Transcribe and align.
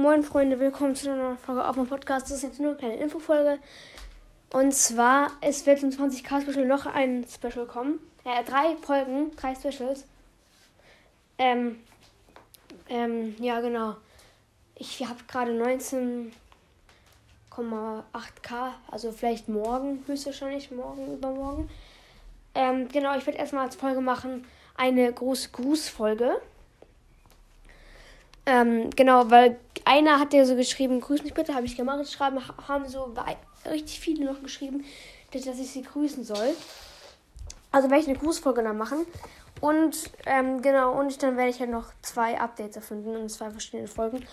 Moin 0.00 0.22
Freunde, 0.22 0.58
willkommen 0.58 0.96
zu 0.96 1.10
einer 1.10 1.22
neuen 1.22 1.36
Folge 1.36 1.62
auf 1.62 1.76
dem 1.76 1.86
Podcast. 1.86 2.24
Das 2.24 2.38
ist 2.38 2.42
jetzt 2.42 2.58
nur 2.58 2.70
eine 2.70 2.78
kleine 2.78 2.96
Infofolge. 2.96 3.58
Und 4.50 4.72
zwar, 4.72 5.30
es 5.42 5.66
wird 5.66 5.82
im 5.82 5.90
20k 5.90 6.40
Special 6.40 6.64
noch 6.64 6.86
ein 6.86 7.26
Special 7.28 7.66
kommen. 7.66 7.98
Äh, 8.24 8.42
drei 8.44 8.76
Folgen, 8.76 9.36
drei 9.36 9.54
Specials. 9.54 10.06
Ähm, 11.36 11.80
ähm, 12.88 13.34
ja 13.40 13.60
genau. 13.60 13.96
Ich 14.74 15.06
habe 15.06 15.18
gerade 15.28 15.52
19,8k, 15.52 16.32
also 18.90 19.12
vielleicht 19.12 19.50
morgen, 19.50 20.02
höchstwahrscheinlich 20.06 20.70
morgen, 20.70 21.12
übermorgen. 21.12 21.68
Ähm, 22.54 22.88
genau, 22.88 23.18
ich 23.18 23.26
werde 23.26 23.38
erstmal 23.38 23.66
als 23.66 23.76
Folge 23.76 24.00
machen 24.00 24.46
eine 24.78 25.12
große 25.12 25.50
Grußfolge. 25.50 26.40
Ähm, 28.46 28.88
genau, 28.96 29.30
weil 29.30 29.58
einer 29.90 30.20
hat 30.20 30.32
ja 30.32 30.44
so 30.44 30.54
geschrieben, 30.54 31.00
grüß 31.00 31.24
mich 31.24 31.34
bitte, 31.34 31.54
habe 31.54 31.66
ich 31.66 31.76
gemacht. 31.76 32.10
Schreiben, 32.10 32.38
haben 32.68 32.88
so 32.88 33.12
richtig 33.68 33.98
viele 33.98 34.24
noch 34.24 34.40
geschrieben, 34.40 34.84
dass 35.32 35.46
ich 35.46 35.70
sie 35.72 35.82
grüßen 35.82 36.22
soll. 36.22 36.54
Also 37.72 37.90
werde 37.90 38.02
ich 38.02 38.08
eine 38.08 38.18
Grußfolge 38.18 38.62
dann 38.62 38.78
machen. 38.78 39.04
Und 39.60 40.10
ähm, 40.26 40.62
genau, 40.62 40.98
und 40.98 41.20
dann 41.22 41.36
werde 41.36 41.50
ich 41.50 41.58
halt 41.58 41.70
noch 41.70 41.92
zwei 42.02 42.40
Updates 42.40 42.76
erfinden 42.76 43.16
in 43.16 43.28
zwei 43.28 43.50
verschiedenen 43.50 43.88
Folgen. 43.88 44.24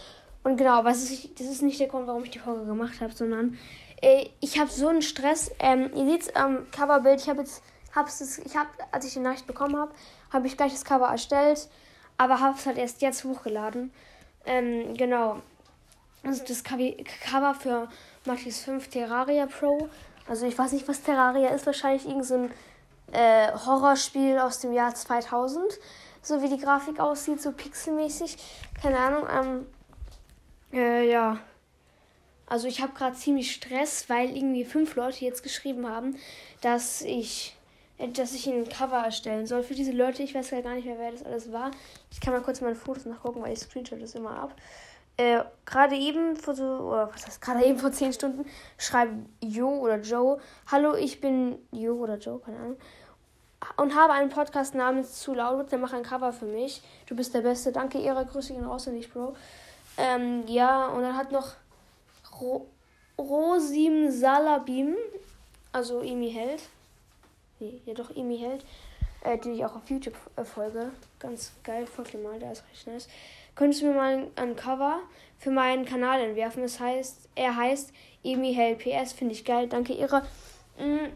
Und 0.43 0.57
genau, 0.57 0.83
was 0.85 1.03
ist, 1.03 1.39
das 1.39 1.47
ist 1.47 1.63
nicht 1.63 1.79
der 1.79 1.87
Grund, 1.87 2.05
warum 2.05 2.23
ich 2.23 2.29
die 2.29 2.39
Folge 2.39 2.65
gemacht 2.65 3.01
habe, 3.01 3.13
sondern 3.13 3.57
äh, 4.01 4.29
ich 4.39 4.59
habe 4.59 4.69
so 4.69 4.87
einen 4.87 5.01
Stress. 5.01 5.51
Ähm, 5.59 5.89
ihr 5.95 6.05
seht 6.05 6.35
am 6.35 6.69
Coverbild, 6.69 7.19
ich 7.19 7.29
habe 7.29 7.39
jetzt, 7.39 7.63
hab's, 7.95 8.37
ich 8.37 8.55
habe, 8.55 8.69
als 8.91 9.05
ich 9.05 9.13
die 9.13 9.19
Nachricht 9.19 9.47
bekommen 9.47 9.75
habe, 9.75 9.91
habe 10.31 10.45
ich 10.45 10.55
gleich 10.55 10.71
das 10.71 10.85
Cover 10.85 11.07
erstellt 11.07 11.67
aber 12.17 12.39
habe 12.39 12.57
es 12.57 12.65
halt 12.65 12.77
erst 12.77 13.01
jetzt 13.01 13.23
hochgeladen. 13.23 13.91
Ähm, 14.47 14.95
genau. 14.95 15.41
Also 16.23 16.43
das 16.45 16.63
Cover 16.63 17.53
für 17.53 17.87
Matrix 18.25 18.61
5 18.61 18.87
Terraria 18.87 19.45
Pro. 19.45 19.89
Also 20.27 20.45
ich 20.45 20.57
weiß 20.57 20.71
nicht, 20.71 20.87
was 20.87 21.03
Terraria 21.03 21.49
ist. 21.49 21.65
Wahrscheinlich 21.65 22.05
irgendein 22.05 22.23
so 22.23 22.49
äh, 23.11 23.51
Horrorspiel 23.51 24.39
aus 24.39 24.59
dem 24.59 24.73
Jahr 24.73 24.93
2000. 24.93 25.61
So 26.21 26.41
wie 26.41 26.49
die 26.49 26.57
Grafik 26.57 26.99
aussieht, 26.99 27.41
so 27.41 27.51
pixelmäßig. 27.51 28.37
Keine 28.81 28.97
Ahnung. 28.97 29.27
Ähm, 29.31 29.65
äh, 30.73 31.09
ja. 31.09 31.39
Also 32.45 32.67
ich 32.67 32.81
habe 32.81 32.93
gerade 32.93 33.15
ziemlich 33.15 33.53
Stress, 33.53 34.09
weil 34.09 34.35
irgendwie 34.35 34.63
fünf 34.63 34.95
Leute 34.95 35.25
jetzt 35.25 35.43
geschrieben 35.43 35.87
haben, 35.87 36.17
dass 36.61 37.01
ich 37.01 37.56
dass 38.13 38.33
ich 38.33 38.47
ein 38.47 38.69
Cover 38.69 39.03
erstellen 39.03 39.47
soll 39.47 39.63
für 39.63 39.73
diese 39.73 39.91
Leute. 39.91 40.23
Ich 40.23 40.35
weiß 40.35 40.51
gar 40.51 40.75
nicht 40.75 40.85
mehr, 40.85 40.99
wer 40.99 41.11
das 41.11 41.23
alles 41.23 41.51
war. 41.51 41.71
Ich 42.11 42.21
kann 42.21 42.33
mal 42.33 42.41
kurz 42.41 42.61
meine 42.61 42.75
Fotos 42.75 43.05
nachgucken, 43.05 43.41
weil 43.41 43.53
ich 43.53 43.59
screenshot 43.59 44.01
das 44.01 44.15
immer 44.15 44.31
ab. 44.31 44.55
Äh, 45.17 45.43
gerade 45.65 45.95
eben 45.95 46.35
vor 46.35 46.53
so, 46.53 46.63
oder 46.63 47.09
was 47.11 47.25
heißt 47.25 47.41
gerade 47.41 47.65
eben 47.65 47.79
vor 47.79 47.91
10 47.91 48.13
Stunden, 48.13 48.45
schreibt 48.77 49.13
Jo 49.41 49.67
oder 49.67 49.99
Joe, 49.99 50.39
Hallo, 50.71 50.93
ich 50.93 51.19
bin 51.19 51.57
Jo 51.71 51.95
oder 51.95 52.17
Joe, 52.17 52.39
keine 52.39 52.57
Ahnung. 52.57 52.77
Und 53.77 53.95
habe 53.95 54.13
einen 54.13 54.29
Podcast 54.29 54.75
namens 54.75 55.19
Zu 55.19 55.33
laut, 55.33 55.71
der 55.71 55.79
macht 55.79 55.95
ein 55.95 56.03
Cover 56.03 56.31
für 56.31 56.45
mich. 56.45 56.83
Du 57.07 57.15
bist 57.15 57.33
der 57.33 57.41
Beste. 57.41 57.71
Danke, 57.71 57.97
ihrer 57.97 58.25
Grüße 58.25 58.53
gehen 58.53 58.65
raus 58.65 58.87
an 58.87 58.93
dich, 58.93 59.11
Bro. 59.11 59.35
Ähm, 59.97 60.43
ja, 60.45 60.87
und 60.89 61.01
dann 61.01 61.17
hat 61.17 61.31
noch 61.31 61.53
Ro 62.39 62.67
Rosim 63.17 64.11
Salabim, 64.11 64.95
also 65.71 66.01
Emi 66.01 66.31
Held, 66.31 66.61
nee, 67.59 67.81
ja 67.85 67.93
doch 67.93 68.15
Emi 68.15 68.37
Held, 68.37 68.65
äh, 69.21 69.37
die 69.37 69.51
ich 69.51 69.65
auch 69.65 69.75
auf 69.75 69.89
YouTube 69.89 70.15
äh, 70.35 70.43
folge. 70.43 70.91
Ganz 71.19 71.53
geil, 71.63 71.85
folgt 71.87 72.13
ihr 72.13 72.19
mal, 72.19 72.39
der 72.39 72.51
ist 72.51 72.63
recht 72.69 72.87
nice. 72.87 73.07
Könntest 73.55 73.81
du 73.81 73.87
mir 73.87 73.95
mal 73.95 74.27
ein, 74.35 74.55
Cover 74.55 74.99
für 75.39 75.51
meinen 75.51 75.85
Kanal 75.85 76.21
entwerfen? 76.21 76.63
Das 76.63 76.79
heißt, 76.79 77.29
er 77.35 77.55
heißt 77.55 77.91
Emi 78.23 78.53
Held 78.53 78.79
PS, 78.79 79.13
finde 79.13 79.33
ich 79.33 79.45
geil, 79.45 79.67
danke 79.67 79.93
ihre. 79.93 80.23
Mhm, 80.77 81.11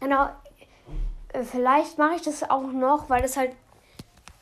genau, 0.00 0.28
äh, 1.32 1.42
vielleicht 1.42 1.98
mache 1.98 2.16
ich 2.16 2.22
das 2.22 2.48
auch 2.48 2.70
noch, 2.72 3.10
weil 3.10 3.22
das 3.22 3.36
halt 3.36 3.52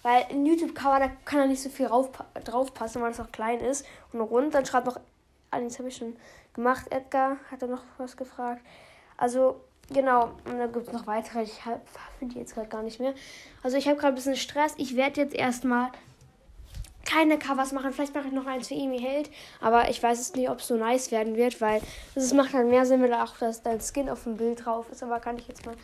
weil 0.04 0.26
ein 0.28 0.44
YouTube-Cover, 0.44 1.00
da 1.00 1.08
kann 1.24 1.40
er 1.40 1.46
nicht 1.46 1.62
so 1.62 1.70
viel 1.70 1.86
drauf, 1.86 2.10
drauf 2.44 2.74
passen, 2.74 3.00
weil 3.00 3.10
es 3.10 3.20
auch 3.20 3.32
klein 3.32 3.60
ist 3.60 3.86
und 4.12 4.20
rund. 4.20 4.54
Dann 4.54 4.66
schreibt 4.66 4.86
noch, 4.86 5.00
ah, 5.50 5.58
das 5.58 5.78
habe 5.78 5.88
ich 5.88 5.96
schon 5.96 6.14
gemacht, 6.52 6.92
Edgar, 6.92 7.38
hat 7.50 7.62
er 7.62 7.68
noch 7.68 7.82
was 7.96 8.14
gefragt. 8.14 8.60
Also, 9.16 9.62
Genau, 9.92 10.32
und 10.46 10.58
dann 10.58 10.72
gibt 10.72 10.86
es 10.86 10.92
noch 10.92 11.06
weitere. 11.06 11.42
Ich 11.42 11.60
finde 12.18 12.34
die 12.34 12.40
jetzt 12.40 12.54
gerade 12.54 12.68
gar 12.68 12.82
nicht 12.82 13.00
mehr. 13.00 13.14
Also 13.62 13.76
ich 13.76 13.86
habe 13.86 13.96
gerade 13.96 14.12
ein 14.12 14.16
bisschen 14.16 14.36
Stress. 14.36 14.74
Ich 14.78 14.96
werde 14.96 15.20
jetzt 15.20 15.34
erstmal 15.34 15.90
keine 17.04 17.38
Covers 17.38 17.72
machen. 17.72 17.92
Vielleicht 17.92 18.14
mache 18.14 18.28
ich 18.28 18.32
noch 18.32 18.46
eins 18.46 18.68
für 18.68 18.74
Emi 18.74 18.98
Held. 18.98 19.30
Aber 19.60 19.90
ich 19.90 20.02
weiß 20.02 20.18
es 20.18 20.34
nicht, 20.34 20.48
ob 20.48 20.60
es 20.60 20.68
so 20.68 20.76
nice 20.76 21.10
werden 21.10 21.36
wird, 21.36 21.60
weil 21.60 21.82
es 22.14 22.32
macht 22.32 22.54
dann 22.54 22.70
mehr 22.70 22.86
Sinn, 22.86 23.02
wenn 23.02 23.12
auch 23.12 23.36
das, 23.38 23.62
dein 23.62 23.80
Skin 23.80 24.08
auf 24.08 24.24
dem 24.24 24.36
Bild 24.36 24.64
drauf 24.64 24.86
ist. 24.90 25.02
Aber 25.02 25.20
kann 25.20 25.38
ich 25.38 25.46
jetzt 25.48 25.66
mal 25.66 25.74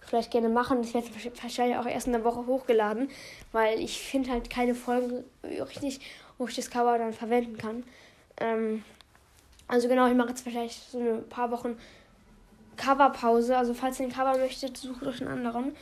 vielleicht 0.00 0.30
gerne 0.30 0.48
machen. 0.48 0.82
Ich 0.82 0.94
werde 0.94 1.08
wahrscheinlich 1.42 1.76
auch 1.76 1.86
erst 1.86 2.06
in 2.06 2.12
der 2.12 2.24
Woche 2.24 2.46
hochgeladen, 2.46 3.10
weil 3.52 3.80
ich 3.80 4.00
finde 4.00 4.30
halt 4.30 4.50
keine 4.50 4.74
Folgen 4.74 5.24
richtig, 5.42 6.00
wo 6.38 6.46
ich 6.46 6.56
das 6.56 6.70
Cover 6.70 6.98
dann 6.98 7.12
verwenden 7.12 7.56
kann. 7.56 7.84
Ähm, 8.38 8.84
also 9.66 9.88
genau, 9.88 10.06
ich 10.08 10.14
mache 10.14 10.30
jetzt 10.30 10.42
vielleicht 10.42 10.90
so 10.90 10.98
ein 10.98 11.28
paar 11.28 11.50
Wochen 11.50 11.76
Coverpause. 12.76 13.56
Also 13.56 13.74
falls 13.74 14.00
ihr 14.00 14.06
ein 14.06 14.12
Cover 14.12 14.36
möchtet, 14.38 14.76
sucht 14.76 15.06
euch 15.06 15.20
einen 15.20 15.30
anderen. 15.30 15.76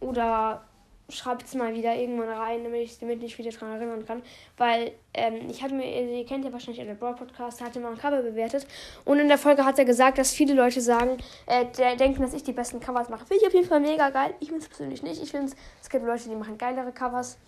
Oder 0.00 0.62
schreibt 1.10 1.46
es 1.46 1.54
mal 1.54 1.74
wieder 1.74 1.94
irgendwann 1.94 2.28
rein, 2.28 2.64
damit 2.64 2.82
ich 2.82 2.98
damit 2.98 3.20
nicht 3.20 3.38
wieder 3.38 3.50
dran 3.50 3.72
erinnern 3.72 4.04
kann. 4.04 4.22
Weil 4.58 4.92
ähm, 5.14 5.48
ich 5.48 5.62
hatte 5.62 5.74
mir, 5.74 5.86
ihr 5.86 6.26
kennt 6.26 6.44
ja 6.44 6.52
wahrscheinlich 6.52 6.84
den 6.84 6.98
Broad 6.98 7.16
Podcast, 7.16 7.62
hatte 7.62 7.80
mal 7.80 7.92
ein 7.92 7.98
Cover 7.98 8.22
bewertet. 8.22 8.66
Und 9.04 9.18
in 9.18 9.28
der 9.28 9.38
Folge 9.38 9.64
hat 9.64 9.78
er 9.78 9.86
gesagt, 9.86 10.18
dass 10.18 10.32
viele 10.32 10.52
Leute 10.54 10.80
sagen, 10.80 11.16
äh, 11.46 11.64
der, 11.78 11.96
denken, 11.96 12.20
dass 12.22 12.34
ich 12.34 12.42
die 12.42 12.52
besten 12.52 12.80
Covers 12.80 13.08
mache. 13.08 13.24
Finde 13.24 13.42
ich 13.42 13.46
auf 13.46 13.54
jeden 13.54 13.66
Fall 13.66 13.80
mega 13.80 14.10
geil. 14.10 14.34
Ich 14.40 14.48
finde 14.48 14.62
es 14.62 14.68
persönlich 14.68 15.02
nicht. 15.02 15.22
Ich 15.22 15.30
finde 15.30 15.52
es 15.82 15.88
gibt 15.88 16.04
Leute, 16.04 16.28
die 16.28 16.36
machen 16.36 16.58
geilere 16.58 16.92
Covers. 16.92 17.38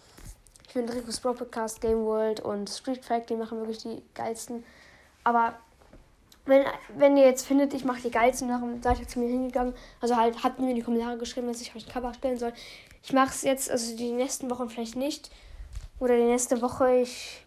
Ich 0.67 0.73
finde 0.73 0.95
Ricos 0.95 1.21
Broad 1.21 1.37
Podcast, 1.37 1.81
Game 1.81 2.05
World 2.05 2.41
und 2.41 2.71
Street 2.71 3.05
Fact, 3.05 3.29
die 3.29 3.35
machen 3.35 3.59
wirklich 3.59 3.79
die 3.79 4.03
geilsten. 4.15 4.65
Aber 5.25 5.55
wenn, 6.51 6.65
wenn 6.97 7.17
ihr 7.17 7.25
jetzt 7.25 7.47
findet, 7.47 7.73
ich 7.73 7.85
mache 7.85 8.03
die 8.03 8.11
geilsten 8.11 8.49
Sachen, 8.49 8.83
seid 8.83 9.01
ihr 9.01 9.09
zu 9.09 9.19
mir 9.19 9.29
hingegangen. 9.29 9.75
Also 10.01 10.17
halt, 10.17 10.45
habt 10.45 10.59
mir 10.59 10.69
in 10.69 10.77
die 10.77 10.83
Kommentare 10.83 11.17
geschrieben, 11.17 11.47
dass 11.47 11.63
ich 11.63 11.75
euch 11.75 11.87
ein 11.87 11.93
Cover 11.93 12.13
stellen 12.13 12.39
soll. 12.39 12.53
Ich 13.03 13.15
mache 13.15 13.31
es 13.31 13.43
jetzt, 13.43 13.71
also 13.71 13.97
die 13.97 14.13
nächsten 14.13 14.51
Wochen 14.51 14.69
vielleicht 14.69 14.97
nicht. 14.97 15.31
Oder 15.99 16.17
die 16.17 16.25
nächste 16.25 16.61
Woche, 16.61 16.97
ich 16.97 17.45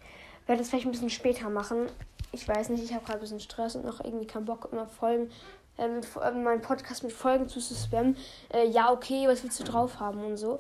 werde 0.47 0.61
es 0.61 0.69
vielleicht 0.69 0.85
ein 0.85 0.91
bisschen 0.91 1.09
später 1.09 1.49
machen. 1.49 1.87
Ich 2.31 2.47
weiß 2.47 2.69
nicht, 2.69 2.83
ich 2.83 2.93
habe 2.93 3.05
gerade 3.05 3.19
ein 3.19 3.21
bisschen 3.21 3.39
Stress 3.39 3.75
und 3.75 3.85
noch 3.85 4.03
irgendwie 4.03 4.25
keinen 4.25 4.45
Bock, 4.45 4.69
immer 4.71 4.87
Folgen, 4.87 5.29
äh, 5.77 5.87
mit, 5.87 6.07
äh, 6.21 6.31
meinen 6.31 6.61
Podcast 6.61 7.03
mit 7.03 7.11
Folgen 7.11 7.47
zu 7.47 7.59
spammen. 7.61 8.17
Äh, 8.51 8.67
ja, 8.69 8.91
okay, 8.91 9.27
was 9.27 9.43
willst 9.43 9.59
du 9.59 9.63
drauf 9.63 9.99
haben 9.99 10.23
und 10.23 10.37
so. 10.37 10.59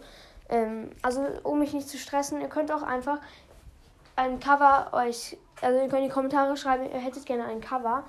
Ähm, 0.49 0.91
also, 1.01 1.25
um 1.43 1.59
mich 1.59 1.73
nicht 1.73 1.87
zu 1.87 1.97
stressen, 1.97 2.41
ihr 2.41 2.49
könnt 2.49 2.71
auch 2.71 2.83
einfach 2.83 3.19
ein 4.15 4.39
Cover 4.39 4.89
euch, 4.93 5.37
also 5.61 5.79
ihr 5.79 5.87
könnt 5.87 6.01
in 6.01 6.07
die 6.09 6.13
Kommentare 6.13 6.55
schreiben, 6.57 6.85
ihr 6.85 6.99
hättet 6.99 7.25
gerne 7.25 7.45
ein 7.45 7.61
Cover. 7.61 8.03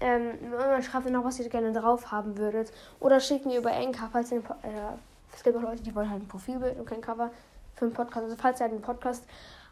Ähm, 0.00 0.32
und 0.76 0.84
schreibt 0.84 1.06
ihr 1.06 1.12
noch, 1.12 1.24
was 1.24 1.38
ihr 1.38 1.48
gerne 1.48 1.72
drauf 1.72 2.10
haben 2.10 2.36
würdet. 2.38 2.72
Oder 3.00 3.20
schickt 3.20 3.46
mir 3.46 3.58
über 3.58 3.72
Enka, 3.72 4.08
falls 4.12 4.30
ihr, 4.32 4.38
äh, 4.38 4.94
es 5.34 5.42
gibt 5.42 5.56
auch 5.56 5.62
Leute, 5.62 5.82
die 5.82 5.94
wollen 5.94 6.10
halt 6.10 6.22
ein 6.22 6.28
Profilbild 6.28 6.78
und 6.78 6.86
kein 6.86 7.00
Cover 7.00 7.30
für 7.74 7.86
einen 7.86 7.94
Podcast. 7.94 8.24
Also 8.24 8.36
falls 8.36 8.60
ihr 8.60 8.64
halt 8.64 8.72
einen 8.72 8.82
Podcast 8.82 9.24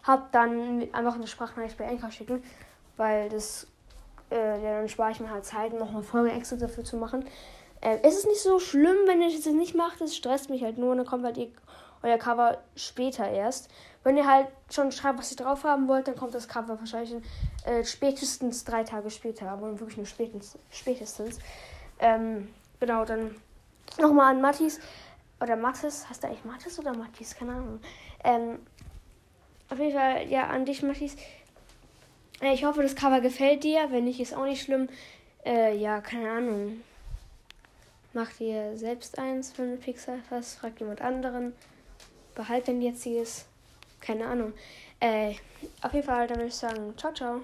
habt, 0.02 0.34
dann 0.34 0.88
einfach 0.92 1.14
eine 1.14 1.26
Sprachnachricht 1.26 1.76
bei 1.78 1.84
Enka 1.84 2.10
schicken, 2.10 2.42
weil 2.96 3.28
das, 3.28 3.66
äh, 4.30 4.62
ja, 4.62 4.78
dann 4.78 4.88
spare 4.88 5.10
ich 5.10 5.20
mir 5.20 5.30
halt 5.30 5.44
Zeit, 5.44 5.72
noch 5.78 5.90
eine 5.90 6.02
Folge 6.02 6.32
extra 6.32 6.56
dafür 6.56 6.84
zu 6.84 6.96
machen. 6.96 7.26
Äh, 7.80 7.98
es 8.02 8.16
ist 8.16 8.26
nicht 8.26 8.42
so 8.42 8.58
schlimm, 8.58 8.96
wenn 9.06 9.20
ihr 9.20 9.34
das 9.34 9.46
nicht 9.46 9.74
macht, 9.74 10.00
es 10.00 10.16
stresst 10.16 10.48
mich 10.48 10.62
halt 10.62 10.78
nur, 10.78 10.94
dann 10.96 11.06
kommt 11.06 11.24
halt 11.24 11.36
ihr, 11.36 11.48
euer 12.04 12.18
Cover 12.18 12.58
später 12.76 13.28
erst. 13.28 13.70
Wenn 14.04 14.16
ihr 14.18 14.26
halt 14.26 14.48
schon 14.70 14.92
schreibt, 14.92 15.18
was 15.18 15.30
ihr 15.30 15.38
drauf 15.38 15.64
haben 15.64 15.88
wollt, 15.88 16.06
dann 16.06 16.16
kommt 16.16 16.34
das 16.34 16.46
Cover 16.46 16.78
wahrscheinlich 16.78 17.22
äh, 17.64 17.82
spätestens 17.84 18.64
drei 18.64 18.84
Tage 18.84 19.10
später, 19.10 19.50
aber 19.50 19.80
wirklich 19.80 19.96
nur 19.96 20.06
spätestens. 20.06 20.58
spätestens. 20.70 21.38
Ähm, 21.98 22.48
genau, 22.80 23.04
dann 23.04 23.34
nochmal 23.98 24.34
an 24.34 24.42
Mathis. 24.42 24.78
Oder 25.40 25.56
Mathis, 25.56 26.08
heißt 26.08 26.22
der 26.22 26.30
eigentlich 26.30 26.44
Mathis 26.44 26.78
oder 26.78 26.94
Mathis? 26.94 27.34
Keine 27.34 27.52
Ahnung. 27.52 27.80
Ähm, 28.22 28.58
auf 29.70 29.78
jeden 29.78 29.92
Fall, 29.92 30.28
ja, 30.28 30.48
an 30.48 30.66
dich, 30.66 30.82
Mathis. 30.82 31.16
Äh, 32.42 32.52
ich 32.52 32.64
hoffe, 32.64 32.82
das 32.82 32.94
Cover 32.94 33.20
gefällt 33.20 33.64
dir. 33.64 33.86
Wenn 33.90 34.04
nicht, 34.04 34.20
ist 34.20 34.36
auch 34.36 34.44
nicht 34.44 34.62
schlimm. 34.62 34.88
Äh, 35.44 35.76
ja, 35.76 36.00
keine 36.02 36.30
Ahnung. 36.30 36.82
Mach 38.12 38.30
dir 38.34 38.76
selbst 38.76 39.18
eins, 39.18 39.54
wenn 39.56 39.72
du 39.72 39.76
Pixar 39.78 40.18
hast. 40.30 40.56
Frag 40.56 40.78
jemand 40.78 41.00
anderen. 41.00 41.54
Behalt 42.34 42.68
dein 42.68 42.82
jetziges. 42.82 43.46
Keine 44.00 44.26
Ahnung. 44.26 44.52
Äh, 45.00 45.34
auf 45.82 45.92
jeden 45.92 46.06
Fall, 46.06 46.26
dann 46.26 46.38
würde 46.38 46.48
ich 46.48 46.54
sagen, 46.54 46.94
ciao, 46.96 47.12
ciao. 47.12 47.40